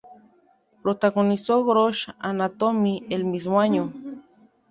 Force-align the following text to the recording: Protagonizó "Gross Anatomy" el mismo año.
Protagonizó 0.81 1.63
"Gross 1.63 2.07
Anatomy" 2.17 3.05
el 3.11 3.23
mismo 3.23 3.61
año. 3.61 3.93